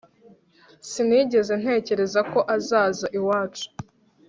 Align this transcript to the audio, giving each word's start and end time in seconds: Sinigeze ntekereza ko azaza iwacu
Sinigeze 0.89 1.53
ntekereza 1.61 2.19
ko 2.31 2.39
azaza 2.55 3.05
iwacu 3.17 3.67